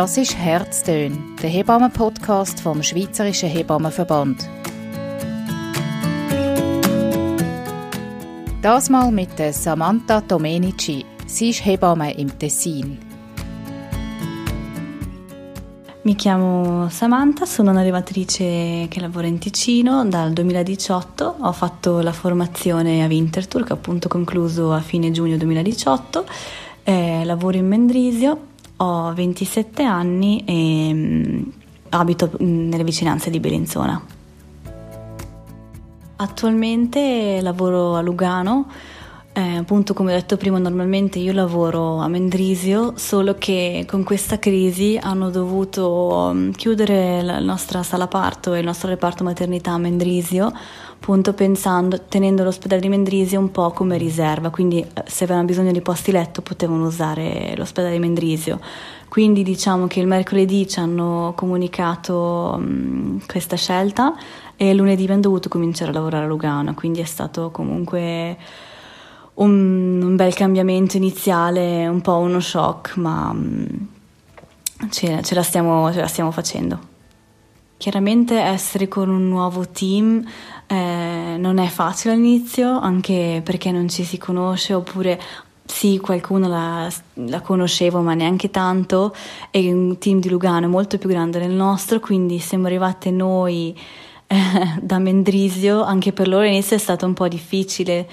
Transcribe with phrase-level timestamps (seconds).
[0.00, 4.48] Das ist Herztön, der Hebammen-Podcast vom Schweizerischen Hebammenverband.
[8.62, 11.04] Das mal mit der Samantha Domenici.
[11.26, 12.98] Sie ist Hebamme im Tessin.
[16.04, 22.14] Mi chiamo Samantha, sono una levatrice che lavora in Ticino dal 2018, ho fatto la
[22.14, 26.24] formazione a Winterthur che ho appunto concluso a fine giugno 2018,
[26.84, 28.48] eh, lavoro in Mendrisio,
[28.82, 31.42] ho 27 anni e mm,
[31.90, 34.00] abito mm, nelle vicinanze di Bellinzona.
[36.16, 38.66] Attualmente lavoro a Lugano
[39.32, 44.40] eh, appunto, come ho detto prima, normalmente io lavoro a Mendrisio, solo che con questa
[44.40, 49.78] crisi hanno dovuto um, chiudere la nostra sala parto e il nostro reparto maternità a
[49.78, 50.52] Mendrisio,
[50.92, 55.70] appunto pensando, tenendo l'ospedale di Mendrisio un po' come riserva, quindi eh, se avevano bisogno
[55.70, 58.58] di posti letto potevano usare l'ospedale di Mendrisio.
[59.08, 64.12] Quindi diciamo che il mercoledì ci hanno comunicato um, questa scelta
[64.56, 68.36] e lunedì abbiamo dovuto cominciare a lavorare a Lugano, quindi è stato comunque
[69.40, 73.64] un, un, bel cambiamento iniziale, un po' uno shock, ma mm,
[74.90, 76.88] ce, ce, la stiamo, ce la stiamo facendo.
[77.76, 80.22] Chiaramente essere con un nuovo team
[80.66, 85.18] eh, non è facile all'inizio, anche perché non ci si conosce, oppure
[85.64, 89.14] sì, qualcuno la, la, conoscevo, ma neanche tanto.
[89.50, 93.74] È un team di Lugano molto più grande del nostro, quindi siamo arrivate noi
[94.26, 94.36] eh,
[94.82, 98.06] da Mendrisio, anche per loro all'inizio è stato un po' difficile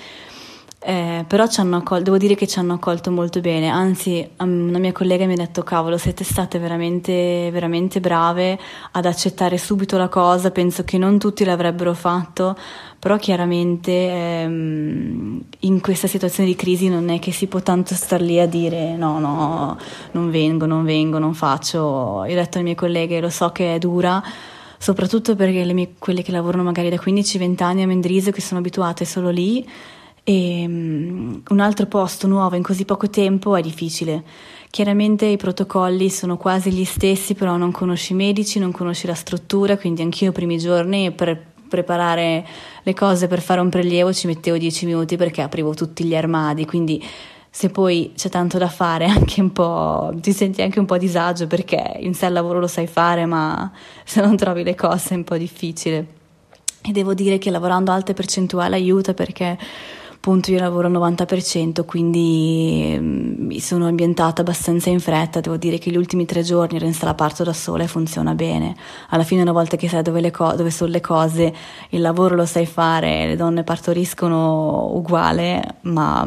[0.88, 4.80] eh, però ci hanno accol- devo dire che ci hanno accolto molto bene, anzi una
[4.80, 8.58] mia collega mi ha detto cavolo siete state veramente, veramente brave
[8.92, 12.56] ad accettare subito la cosa, penso che non tutti l'avrebbero fatto,
[13.00, 18.22] però chiaramente ehm, in questa situazione di crisi non è che si può tanto star
[18.22, 19.78] lì a dire no, no,
[20.12, 23.76] non vengo, non vengo, non faccio, io ho detto alle mie colleghe lo so che
[23.76, 24.24] è dura,
[24.78, 29.04] soprattutto perché mie, quelle che lavorano magari da 15-20 anni a Mendrisio che sono abituate
[29.04, 29.68] solo lì
[30.30, 34.26] e um, un altro posto nuovo in così poco tempo è difficile.
[34.70, 39.14] Chiaramente i protocolli sono quasi gli stessi, però non conosci i medici, non conosci la
[39.14, 42.46] struttura, quindi anch'io i primi giorni per preparare
[42.84, 46.66] le cose per fare un prelievo ci mettevo dieci minuti perché aprivo tutti gli armadi,
[46.66, 47.02] quindi
[47.50, 50.98] se poi c'è tanto da fare anche un po' ti senti anche un po' a
[50.98, 53.72] disagio perché in sé il lavoro lo sai fare, ma
[54.04, 56.16] se non trovi le cose è un po' difficile.
[56.82, 59.58] E devo dire che lavorando a alte percentuali aiuta perché
[60.28, 65.78] appunto io lavoro al 90%, quindi mm, mi sono ambientata abbastanza in fretta, devo dire
[65.78, 68.76] che gli ultimi tre giorni ero in sala parto da sola e funziona bene.
[69.12, 71.54] Alla fine una volta che sai dove, co- dove sono le cose,
[71.92, 76.26] il lavoro lo sai fare, le donne partoriscono uguale, ma...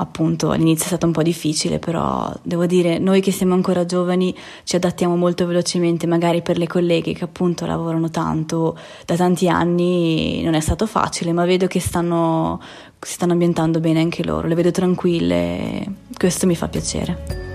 [0.00, 4.34] Appunto all'inizio è stato un po' difficile, però devo dire, noi che siamo ancora giovani
[4.64, 10.40] ci adattiamo molto velocemente, magari per le colleghe che appunto lavorano tanto da tanti anni
[10.42, 12.62] non è stato facile, ma vedo che stanno,
[12.98, 15.84] si stanno ambientando bene anche loro, le vedo tranquille,
[16.16, 17.49] questo mi fa piacere.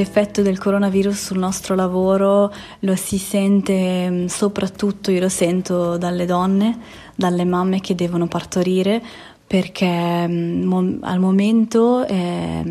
[0.00, 6.24] L'effetto del coronavirus sul nostro lavoro lo si sente mm, soprattutto, io lo sento dalle
[6.24, 6.78] donne,
[7.14, 9.02] dalle mamme che devono partorire,
[9.46, 12.62] perché mm, al momento eh,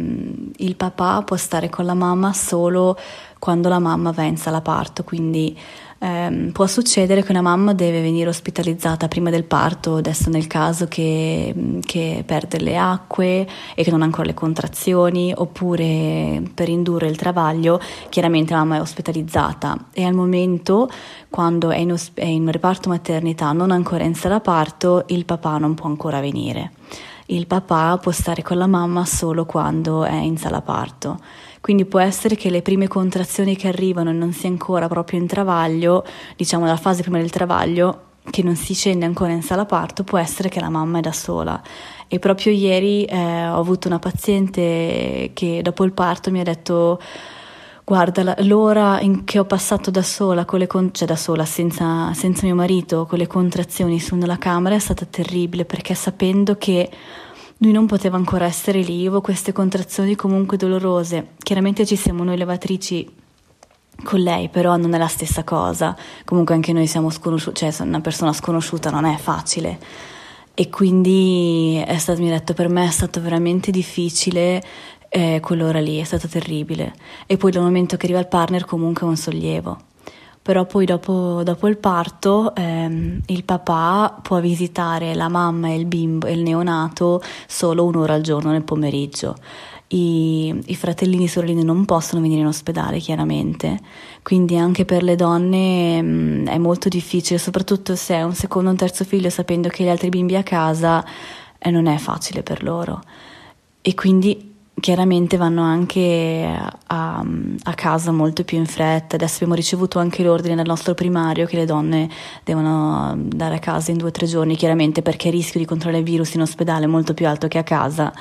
[0.58, 2.98] il papà può stare con la mamma solo
[3.38, 5.56] quando la mamma va in sala parto, quindi
[6.00, 10.88] eh, può succedere che una mamma deve venire ospitalizzata prima del parto, adesso nel caso
[10.88, 17.08] che, che perde le acque e che non ha ancora le contrazioni, oppure per indurre
[17.08, 20.90] il travaglio, chiaramente la mamma è ospitalizzata e al momento
[21.30, 25.58] quando è in, è in un reparto maternità non ancora in sala parto, il papà
[25.58, 26.72] non può ancora venire.
[27.32, 31.20] Il papà può stare con la mamma solo quando è in sala parto.
[31.62, 36.06] Quindi può essere che le prime contrazioni che arrivano non sia ancora proprio in travaglio,
[36.36, 40.18] diciamo la fase prima del travaglio, che non si scende ancora in sala parto, può
[40.18, 41.62] essere che la mamma è da sola.
[42.08, 47.00] E proprio ieri eh, ho avuto una paziente che dopo il parto mi ha detto
[47.90, 52.54] guarda l'ora in che ho passato da sola, con- cioè da sola senza, senza mio
[52.54, 56.88] marito, con le contrazioni su nella camera è stata terribile perché sapendo che
[57.60, 61.32] lui non poteva ancora essere lì, avevo queste contrazioni comunque dolorose.
[61.40, 63.08] Chiaramente ci siamo noi levatrici
[64.04, 65.96] con lei, però non è la stessa cosa.
[66.24, 69.78] Comunque anche noi siamo sconosciuti, cioè una persona sconosciuta non è facile.
[70.54, 74.64] E quindi è stato, mi ha detto, per me è stato veramente difficile
[75.10, 76.94] eh, quell'ora lì, è stato terribile.
[77.26, 79.88] E poi dal momento che arriva il partner comunque è un sollievo.
[80.42, 85.86] Però poi dopo, dopo il parto ehm, il papà può visitare la mamma e il
[85.86, 89.36] bimbo e il neonato solo un'ora al giorno nel pomeriggio.
[89.92, 93.80] I, I, fratellini e sorellini non possono venire in ospedale, chiaramente,
[94.22, 98.70] quindi anche per le donne mh, mm, è molto difficile, soprattutto se è un secondo
[98.70, 101.04] o un terzo figlio, sapendo che gli altri bimbi a casa
[101.58, 103.02] eh, non è facile per loro.
[103.82, 104.49] E quindi
[104.80, 106.46] chiaramente vanno anche
[106.88, 107.26] a,
[107.64, 109.16] a, casa molto più in fretta.
[109.16, 112.10] Adesso abbiamo ricevuto anche l'ordine dal nostro primario che le donne
[112.44, 115.98] devono andare a casa in due o tre giorni, chiaramente perché il rischio di contrarre
[116.00, 118.14] il virus in ospedale è molto più alto che a casa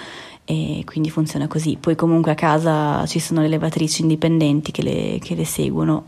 [0.45, 1.77] e quindi funziona così.
[1.79, 6.05] Poi comunque a casa ci sono le levatrici indipendenti che le, che le seguono.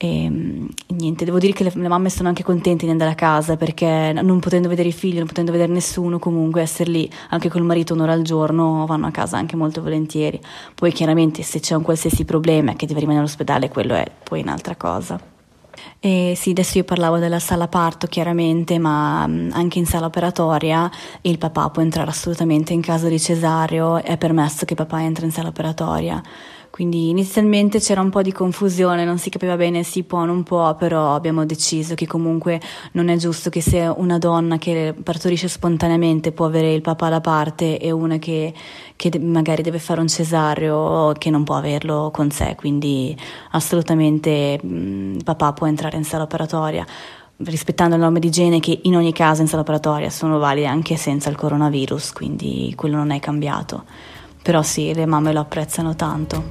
[0.00, 0.30] E
[0.86, 4.12] niente, devo dire che le, le, mamme sono anche contente di andare a casa perché
[4.12, 7.94] non potendo vedere i figli, non potendo vedere nessuno, comunque essere lì anche col marito
[7.94, 10.40] un'ora al giorno vanno a casa anche molto volentieri.
[10.72, 14.76] Poi chiaramente se c'è un qualsiasi problema che deve rimanere all'ospedale, quello è poi un'altra
[14.76, 15.36] cosa.
[16.00, 20.88] E sì, adesso io parlavo della sala parto chiaramente, ma anche in sala operatoria
[21.22, 25.32] il papà può entrare assolutamente in caso di cesareo, è permesso che papà entri in
[25.32, 26.22] sala operatoria.
[26.70, 30.42] Quindi inizialmente c'era un po' di confusione, non si capiva bene si può o non
[30.42, 32.60] può, però abbiamo deciso che comunque
[32.92, 37.20] non è giusto che se una donna che partorisce spontaneamente può avere il papà da
[37.20, 38.52] parte e una che,
[38.94, 43.16] che magari deve fare un cesareo che non può averlo con sé, quindi
[43.52, 46.86] assolutamente il papà può entrare in sala operatoria.
[47.40, 50.96] Rispettando le norme di igiene che in ogni caso in sala operatoria sono valide anche
[50.96, 53.84] senza il coronavirus, quindi quello non è cambiato
[54.48, 56.42] però sì, le mamme lo apprezzano tanto.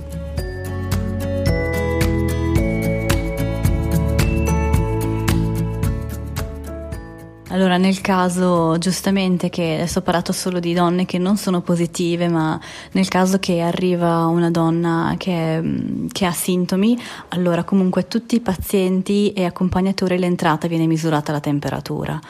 [7.48, 12.28] Allora, nel caso giustamente che adesso ho parlato solo di donne che non sono positive,
[12.28, 12.60] ma
[12.92, 16.96] nel caso che arriva una donna che, che ha sintomi,
[17.30, 22.22] allora comunque tutti i pazienti e accompagnatori l'entrata viene misurata la temperatura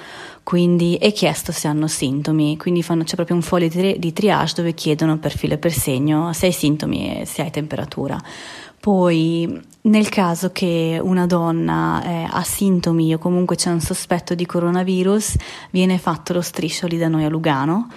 [0.48, 4.54] quindi è chiesto se hanno sintomi, quindi fanno, c'è proprio un foglio di, di triage
[4.56, 8.18] dove chiedono per filo e per segno se hai sintomi e se hai temperatura.
[8.80, 14.46] Poi nel caso che una donna eh, ha sintomi o comunque c'è un sospetto di
[14.46, 15.36] coronavirus,
[15.72, 17.90] viene fatto lo striscio lì da noi a Lugano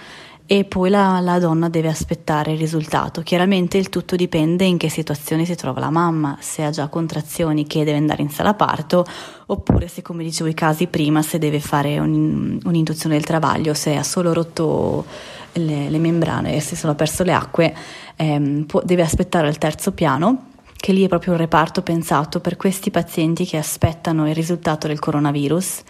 [0.52, 3.20] e poi la, la, donna deve aspettare il risultato.
[3.20, 7.68] Chiaramente il tutto dipende in che situazione si trova la mamma, se ha già contrazioni
[7.68, 9.06] che deve andare in sala parto
[9.46, 13.94] oppure se come dicevo i casi prima se deve fare un, un'induzione del travaglio, se
[13.94, 15.04] ha solo rotto
[15.52, 17.72] le, le membrane e se sono perso le acque
[18.16, 22.56] ehm, può, deve aspettare al terzo piano che lì è proprio un reparto pensato per
[22.56, 25.82] questi pazienti che aspettano il risultato del coronavirus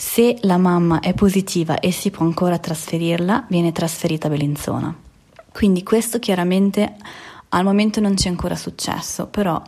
[0.00, 4.94] se la mamma è positiva e si può ancora trasferirla, viene trasferita a Bellinzona.
[5.50, 6.94] Quindi questo chiaramente
[7.48, 9.60] al momento non ci è ancora successo, però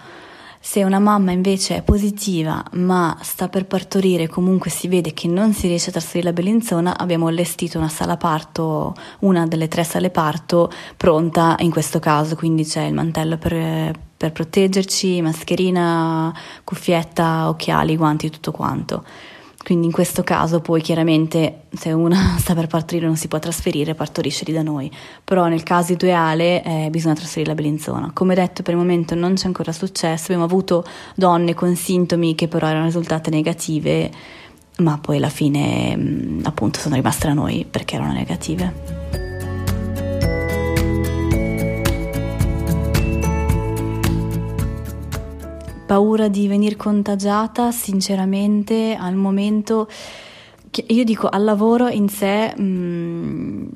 [0.61, 5.53] se una mamma invece è positiva ma sta per partorire comunque si vede che non
[5.53, 10.11] si riesce a trasferire a Bellinzona, abbiamo allestito una sala parto, una delle tre sale
[10.11, 16.33] parto pronta in questo caso, quindi c'è il mantello per, per proteggerci, mascherina,
[16.63, 19.03] cuffietta, occhiali, guanti, tutto quanto.
[19.63, 23.95] Quindi in questo caso poi chiaramente se una sta per partorire non si può trasferire,
[23.95, 24.91] partorisce lì da noi,
[25.23, 28.11] però nel caso ideale eh, bisogna trasferirla a Bellinzona.
[28.13, 30.85] Come detto per il momento non c'è ancora successo, abbiamo avuto
[31.15, 34.11] donne con sintomi che però erano risultate negative,
[34.79, 39.30] ma poi alla fine mm, appunto sono rimaste da noi perché erano negative.
[45.91, 49.89] Paura di venire contagiata, sinceramente al momento,
[50.87, 53.69] io dico al lavoro in sé mh, mm,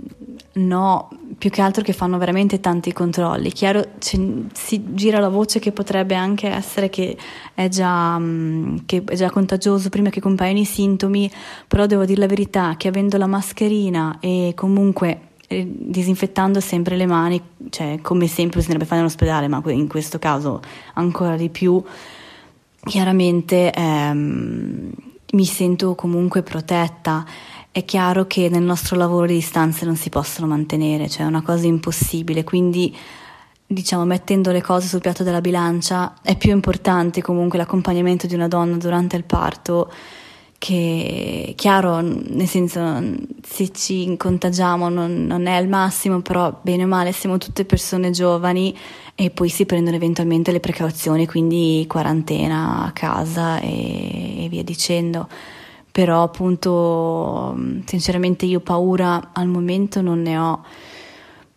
[0.52, 3.50] no, più che altro che fanno veramente tanti controlli.
[3.50, 7.16] Chiaro, si gira la voce che potrebbe anche essere che
[7.52, 11.28] è, già, mh, mm, che è già contagioso prima che compaiono i sintomi,
[11.66, 17.40] però devo dire la verità che avendo la mascherina e comunque disinfettando sempre le mani,
[17.70, 20.60] cioè come sempre bisognerebbe fare in ospedale, ma in questo caso
[20.94, 21.82] ancora di più,
[22.82, 24.90] chiaramente ehm,
[25.32, 27.24] mi sento comunque protetta.
[27.70, 31.42] È chiaro che nel nostro lavoro le distanze non si possono mantenere, cioè è una
[31.42, 32.96] cosa impossibile, quindi
[33.66, 38.46] diciamo mettendo le cose sul piatto della bilancia è più importante comunque l'accompagnamento di una
[38.46, 39.90] donna durante il parto
[40.58, 43.02] che chiaro, nel senso
[43.42, 48.10] se ci contagiamo non, non, è il massimo, però bene o male siamo tutte persone
[48.10, 48.76] giovani
[49.14, 55.28] e poi si prendono eventualmente le precauzioni, quindi quarantena a casa e, e via dicendo.
[55.92, 60.64] Però appunto sinceramente io paura al momento non ne ho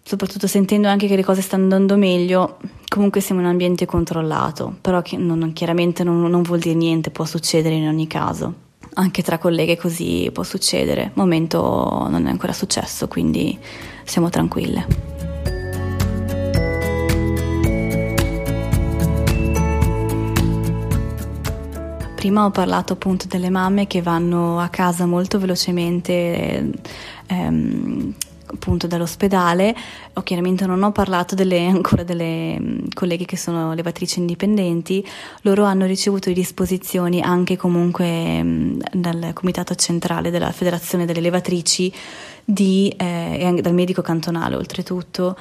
[0.04, 4.77] soprattutto sentendo anche che le cose stanno andando meglio, comunque siamo in un ambiente controllato,
[4.80, 8.66] però chiaramente non, non vuol dire niente, può succedere in ogni caso.
[9.00, 11.12] Anche tra colleghe così può succedere.
[11.13, 13.56] Momento non è ancora successo, quindi
[14.04, 14.86] siamo tranquille.
[22.16, 26.72] Prima ho parlato appunto delle mamme che vanno a casa molto velocemente
[27.27, 28.13] ehm,
[28.67, 29.74] appunto dall'ospedale.
[30.13, 35.05] O chiaramente non ho parlato delle, ancora delle mm, colleghe che sono levatrici indipendenti.
[35.41, 41.91] Loro hanno ricevuto disposizioni anche comunque mm, dal comitato centrale della Federazione delle Levatrici
[42.43, 45.38] di, eh, e dal medico cantonale oltretutto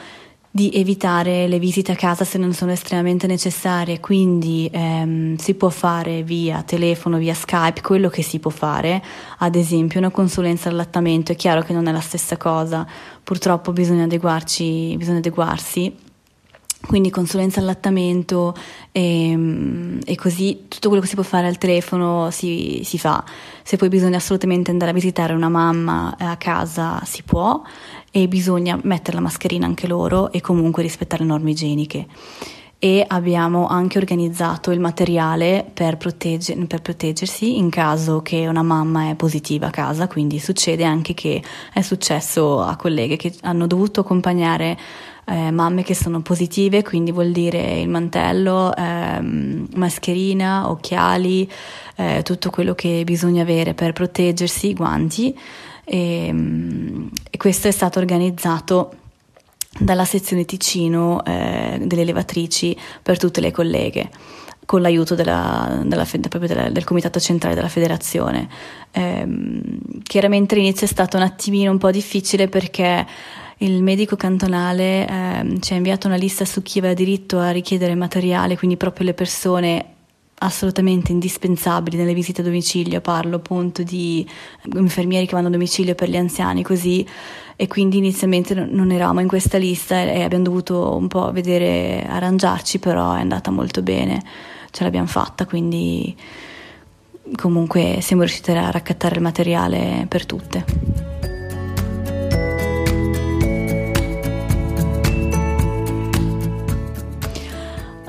[0.57, 5.69] di evitare le visite a casa se non sono estremamente necessarie, quindi ehm, si può
[5.69, 9.03] fare via telefono, via Skype, quello che si può fare,
[9.41, 12.87] ad esempio una consulenza allattamento, è chiaro che non è la stessa cosa,
[13.23, 14.05] purtroppo bisogna
[14.97, 15.95] bisogna adeguarsi,
[16.85, 18.54] quindi consulenza allattamento
[18.92, 23.25] e, ehm, e, così tutto quello che si può fare al telefono si, si, fa.
[23.62, 27.62] Se poi bisogna assolutamente andare a visitare una mamma a casa si può
[28.11, 32.06] e bisogna mettere la mascherina anche loro e comunque rispettare le norme igieniche.
[32.78, 39.09] E abbiamo anche organizzato il materiale per, protegge, per proteggersi in caso che una mamma
[39.09, 41.42] è positiva a casa, quindi succede anche che
[41.73, 44.78] è successo a colleghe che hanno dovuto accompagnare
[45.28, 51.50] eh, mamme che sono positive, quindi vuol dire il mantello, ehm, mascherina, occhiali,
[51.97, 55.37] eh, tutto quello che bisogna avere per proteggersi, guanti
[55.85, 58.92] e, ehm, e questo è stato organizzato
[59.78, 64.11] dalla sezione Ticino eh, delle levatrici per tutte le colleghe
[64.64, 68.49] con l'aiuto della, della, della, del comitato centrale della federazione.
[68.90, 69.26] Eh,
[70.02, 73.06] chiaramente l'inizio è stato un attimino un po' difficile perché
[73.59, 77.95] il medico cantonale eh, ci ha inviato una lista su chi aveva diritto a richiedere
[77.95, 79.91] materiale, quindi proprio le persone
[80.39, 84.29] assolutamente indispensabili nelle visite a domicilio, parlo appunto di
[84.75, 87.07] infermieri che vanno a domicilio per gli anziani così
[87.57, 92.79] e quindi inizialmente non eravamo in questa lista e abbiamo dovuto un po' vedere, arrangiarci,
[92.79, 94.23] però è andata molto bene,
[94.71, 96.15] ce l'abbiamo fatta, quindi
[97.35, 101.16] comunque siamo riusciti a raccattare il materiale per tutte.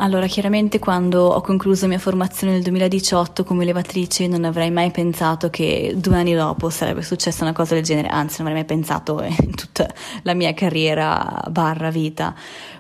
[0.08, 4.90] Allora, chiaramente quando ho concluso la mia formazione nel 2018 come levatrice non avrei mai
[4.90, 8.78] pensato che due anni dopo sarebbe successa una cosa del genere, anzi non avrei mai
[8.78, 9.86] pensato in tutta
[10.22, 12.34] la mia carriera barra vita.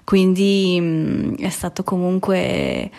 [0.06, 2.90] Quindi mh, mm, è stato comunque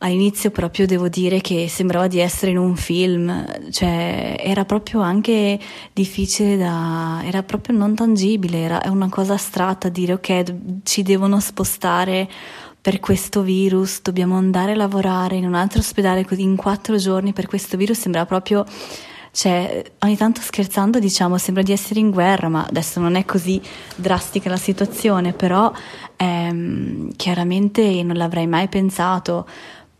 [0.00, 5.58] all'inizio proprio devo dire che sembrava di essere in un film, cioè era proprio anche
[5.94, 12.28] difficile da, era proprio non tangibile, era una cosa astratta dire ok ci devono spostare
[12.88, 17.34] per questo virus, dobbiamo andare a lavorare in un altro ospedale così in quattro giorni
[17.34, 18.64] per questo virus, sembra proprio,
[19.30, 23.60] cioè ogni tanto scherzando diciamo sembra di essere in guerra, ma adesso non è così
[23.94, 25.70] drastica la situazione, però
[26.16, 29.46] ehm, chiaramente non l'avrei mai pensato.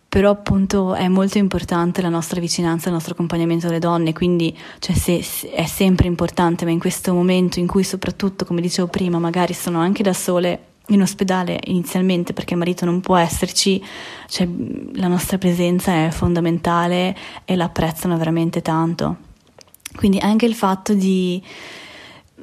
[0.09, 4.97] Però appunto è molto importante la nostra vicinanza, il nostro accompagnamento alle donne, quindi cioè,
[4.97, 9.19] se, se è sempre importante, ma in questo momento in cui soprattutto, come dicevo prima,
[9.19, 13.83] magari sono anche da sole in ospedale inizialmente perché il marito non può esserci,
[14.27, 14.49] cioè,
[14.95, 19.17] la nostra presenza è fondamentale e l'apprezzano veramente tanto.
[19.97, 21.43] Quindi anche il fatto di,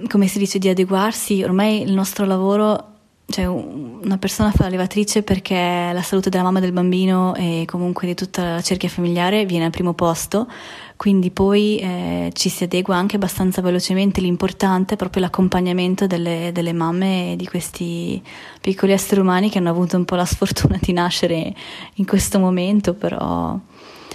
[0.07, 2.93] come si dice, di adeguarsi, ormai il nostro lavoro
[3.27, 5.55] cioè una persona fa levatrice perché
[5.91, 9.65] la salute della mamma e del bambino e comunque di tutta la cerchia familiare viene
[9.65, 10.47] al primo posto,
[10.95, 14.21] quindi poi eh, ci si adegua anche abbastanza velocemente.
[14.21, 18.21] L'importante è proprio l'accompagnamento delle, delle mamme di questi
[18.61, 21.53] piccoli esseri umani che hanno avuto un po' la sfortuna di nascere
[21.95, 23.57] in questo momento, però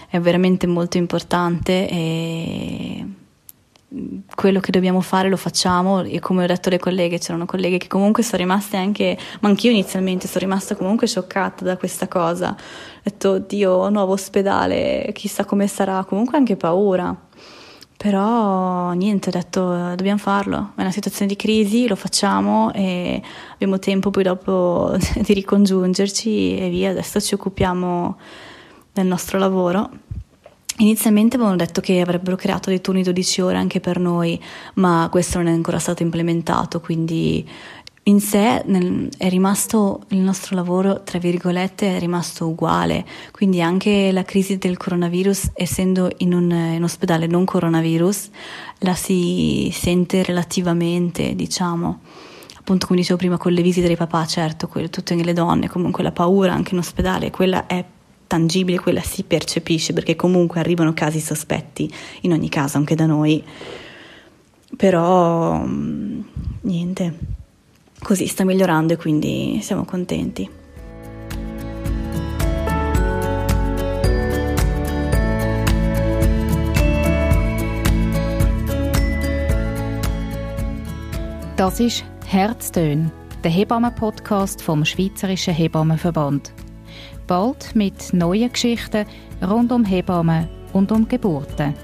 [0.09, 3.07] è veramente molto importante e
[4.35, 6.03] quello che dobbiamo fare lo facciamo.
[6.03, 9.71] E come ho detto alle colleghe c'erano colleghe che comunque sono rimaste anche ma anch'io
[9.71, 12.51] inizialmente sono rimasta comunque scioccata da questa cosa.
[12.51, 16.05] Ho detto oddio nuovo ospedale chissà come sarà.
[16.05, 17.15] Comunque anche paura.
[17.97, 19.61] Però niente ho detto
[19.95, 20.73] dobbiamo farlo.
[20.75, 23.21] È una situazione di crisi lo facciamo e
[23.53, 26.91] abbiamo tempo poi dopo di ricongiungerci e via.
[26.91, 28.19] Adesso ci occupiamo
[28.93, 29.91] del nostro lavoro
[30.81, 34.41] Inizialmente avevano detto che avrebbero creato dei turni 12 ore anche per noi,
[34.75, 37.47] ma questo non è ancora stato implementato, quindi
[38.05, 44.11] in sé nel, è rimasto il nostro lavoro, tra virgolette, è rimasto uguale, quindi anche
[44.11, 48.31] la crisi del coronavirus, essendo in un, in ospedale non coronavirus,
[48.79, 52.01] la si sente relativamente, diciamo.
[52.59, 56.03] Appunto come dicevo prima con le visite dei papà, certo, quelle, tutte le donne, comunque
[56.03, 57.85] la paura anche in ospedale, quella è
[58.31, 63.43] tangibile, quella si percepisce perché comunque arrivano casi sospetti in ogni caso, anche da noi.
[64.77, 66.21] Però mm,
[66.61, 67.19] niente,
[67.99, 70.49] così sta migliorando e quindi siamo contenti.
[81.57, 83.11] Das ist Herztön,
[83.43, 86.70] der Hebammen-Podcast vom Schweizerischen Hebammenverband.
[87.31, 89.07] Bald mit neuen Geschichten
[89.41, 91.75] rund um Hebammen und um Geburten.